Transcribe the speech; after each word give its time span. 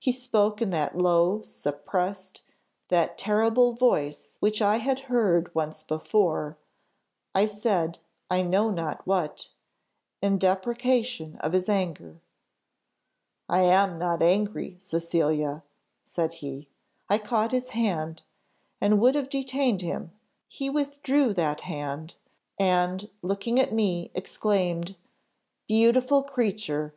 He 0.00 0.10
spoke 0.10 0.60
in 0.60 0.70
that 0.70 0.98
low, 0.98 1.42
suppressed, 1.42 2.42
that 2.88 3.16
terrible 3.16 3.72
voice 3.72 4.36
which 4.40 4.60
I 4.60 4.78
had 4.78 4.98
heard 5.06 5.54
once 5.54 5.84
before; 5.84 6.58
I 7.36 7.46
said, 7.46 8.00
I 8.28 8.42
know 8.42 8.70
not 8.70 9.06
what, 9.06 9.50
in 10.20 10.38
deprecation 10.40 11.36
of 11.36 11.52
his 11.52 11.68
anger. 11.68 12.20
'I 13.48 13.60
am 13.60 13.96
not 14.00 14.22
angry, 14.22 14.76
Cecilia,' 14.80 15.62
said 16.04 16.34
he. 16.42 16.68
I 17.08 17.18
caught 17.18 17.52
his 17.52 17.68
hand, 17.68 18.24
and 18.80 19.00
would 19.00 19.14
have 19.14 19.30
detained 19.30 19.82
him; 19.82 20.10
he 20.48 20.68
withdrew 20.68 21.32
that 21.34 21.60
hand, 21.60 22.16
and, 22.58 23.08
looking 23.22 23.60
at 23.60 23.72
me, 23.72 24.10
exclaimed, 24.16 24.96
'Beautiful 25.68 26.24
creature! 26.24 26.92